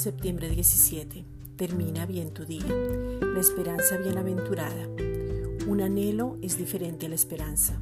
[0.00, 1.26] Septiembre 17.
[1.56, 2.64] Termina bien tu día.
[3.20, 4.88] La esperanza bienaventurada.
[5.66, 7.78] Un anhelo es diferente a la esperanza.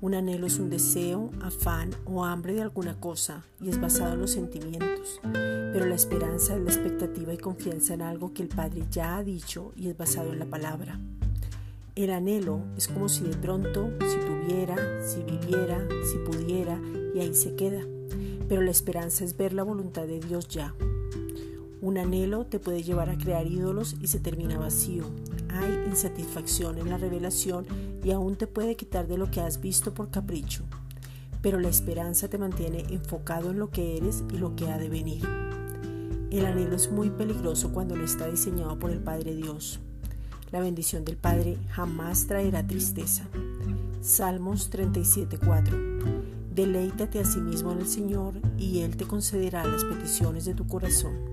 [0.00, 4.20] Un anhelo es un deseo, afán o hambre de alguna cosa y es basado en
[4.22, 5.20] los sentimientos.
[5.30, 9.22] Pero la esperanza es la expectativa y confianza en algo que el Padre ya ha
[9.22, 10.98] dicho y es basado en la palabra.
[11.96, 14.76] El anhelo es como si de pronto, si tuviera,
[15.06, 16.80] si viviera, si pudiera,
[17.14, 17.82] y ahí se queda.
[18.48, 20.74] Pero la esperanza es ver la voluntad de Dios ya.
[21.82, 25.02] Un anhelo te puede llevar a crear ídolos y se termina vacío.
[25.48, 27.66] Hay insatisfacción en la revelación
[28.04, 30.62] y aún te puede quitar de lo que has visto por capricho.
[31.42, 34.88] Pero la esperanza te mantiene enfocado en lo que eres y lo que ha de
[34.88, 35.28] venir.
[36.30, 39.80] El anhelo es muy peligroso cuando no está diseñado por el Padre Dios.
[40.52, 43.24] La bendición del Padre jamás traerá tristeza.
[44.00, 50.44] Salmos 37:4 Deleítate a sí mismo en el Señor y Él te concederá las peticiones
[50.44, 51.32] de tu corazón.